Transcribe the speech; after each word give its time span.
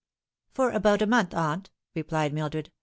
"For 0.55 0.71
about 0.71 1.03
a 1.03 1.05
month, 1.05 1.35
aunt," 1.35 1.69
replied 1.93 2.33
Mildred. 2.33 2.71